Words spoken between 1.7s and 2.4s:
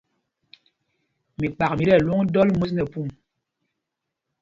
mí tí ɛlwôŋ